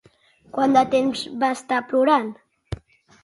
[0.55, 2.31] Quant de temps va estar plorant?